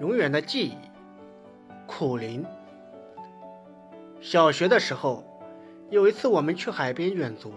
[0.00, 0.76] 永远的记忆，
[1.86, 2.42] 苦林。
[4.22, 5.22] 小学的时候，
[5.90, 7.52] 有一次我们去海边远足，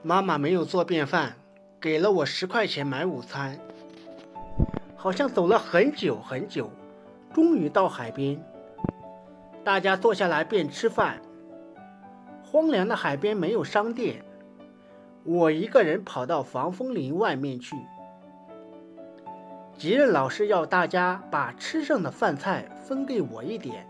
[0.00, 1.34] 妈妈没有做便饭，
[1.80, 3.58] 给了我十块钱买午餐。
[4.94, 6.70] 好像走了很久很久，
[7.34, 8.40] 终于到海边，
[9.64, 11.20] 大家坐下来便吃饭。
[12.44, 14.24] 荒凉的海边没有商店，
[15.24, 17.74] 我一个人跑到防风林外面去。
[19.80, 23.86] 吉任老师要大家把吃剩的饭菜分给我一点，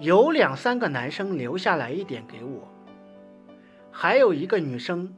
[0.00, 2.66] 有两三个男生留下来一点给我，
[3.92, 5.14] 还有一个女生，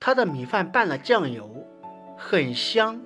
[0.00, 1.64] 她的米饭拌了酱油，
[2.16, 3.00] 很香。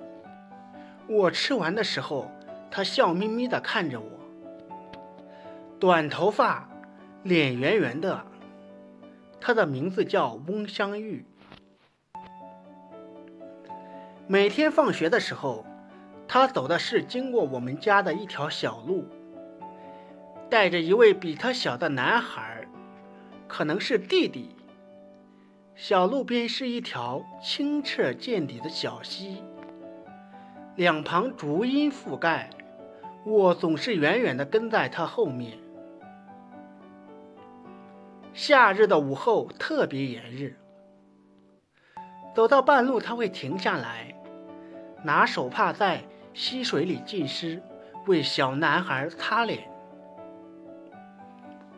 [1.07, 2.31] 我吃完的时候，
[2.71, 4.09] 她笑眯眯地看着我，
[5.79, 6.67] 短头发，
[7.21, 8.25] 脸圆圆的，
[9.39, 11.27] 她的名字叫翁香玉。
[14.31, 15.65] 每天放学的时候，
[16.25, 19.05] 他走的是经过我们家的一条小路，
[20.49, 22.65] 带着一位比他小的男孩，
[23.45, 24.55] 可能是弟弟。
[25.75, 29.43] 小路边是一条清澈见底的小溪，
[30.77, 32.49] 两旁竹荫覆盖，
[33.25, 35.57] 我总是远远地跟在他后面。
[38.31, 40.51] 夏日的午后特别炎热，
[42.33, 44.15] 走到半路他会停下来。
[45.03, 47.61] 拿手帕在溪水里浸湿，
[48.07, 49.69] 为小男孩擦脸。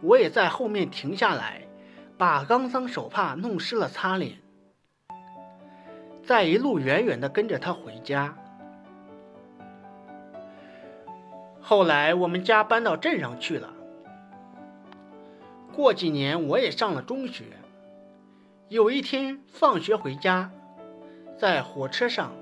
[0.02, 1.62] 我也在后面停下来，
[2.18, 4.38] 把刚脏手帕弄湿了擦脸，
[6.22, 8.38] 再一路远远地跟着他回家。
[11.62, 13.74] 后来我们家搬到镇上去了。
[15.72, 17.46] 过几年我也上了中学。
[18.68, 20.52] 有一天放学回家，
[21.38, 22.34] 在火车上。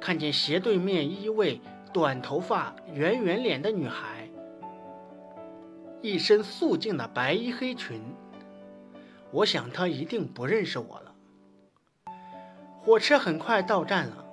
[0.00, 1.60] 看见斜对面一位
[1.92, 4.28] 短头发、圆圆脸的女孩，
[6.00, 8.00] 一身素净的白衣黑裙。
[9.30, 11.14] 我想她一定不认识我了。
[12.80, 14.24] 火车很快到站了，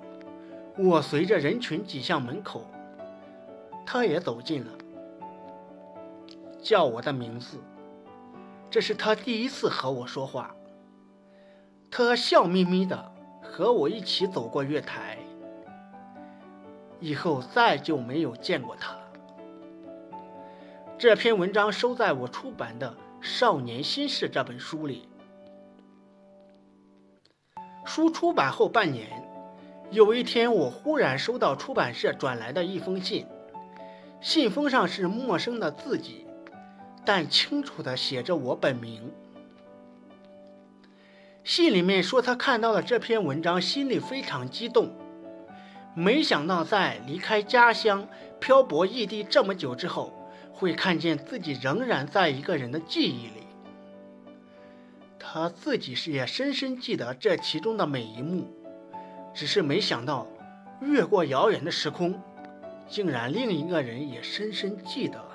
[0.78, 2.64] 我随着人群挤向门口，
[3.84, 4.72] 她也走近了，
[6.62, 7.58] 叫我的名字。
[8.70, 10.54] 这是她第一次和我说话。
[11.90, 13.12] 她笑眯眯的
[13.42, 15.18] 和我一起走过月台。
[17.00, 18.96] 以后再就没有见过他。
[20.98, 22.90] 这篇文章收在我出版的
[23.20, 25.08] 《少年心事》这本书里。
[27.84, 29.22] 书出版后半年，
[29.90, 33.26] 有一天我忽然收到出版社转来的一封信，
[34.20, 36.26] 信封上是陌生的字迹，
[37.04, 39.12] 但清楚地写着我本名。
[41.44, 44.90] 信里面说他看到了这篇文章，心里非常激动。
[45.98, 48.06] 没想到，在离开家乡、
[48.38, 50.12] 漂泊异地这么久之后，
[50.52, 53.46] 会看见自己仍然在一个人的记忆里。
[55.18, 58.46] 他自己是也深深记得这其中的每一幕，
[59.32, 60.26] 只是没想到，
[60.82, 62.20] 越过遥远的时空，
[62.86, 65.25] 竟然另一个人也深深记得。